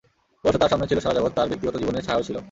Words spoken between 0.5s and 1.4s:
তাঁর সামনে ছিল সারা জগৎ,